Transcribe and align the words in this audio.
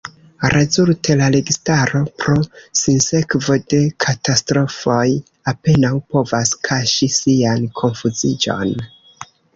Rezulte 0.51 1.15
la 1.17 1.25
registaro, 1.33 2.01
pro 2.23 2.37
sinsekvo 2.79 3.57
de 3.73 3.81
katastrofoj, 4.05 5.05
apenaŭ 5.53 5.93
povas 6.15 6.55
kaŝi 6.71 7.11
sian 7.19 7.69
konfuziĝon. 7.83 8.75